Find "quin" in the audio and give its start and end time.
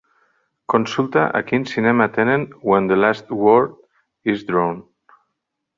1.51-1.67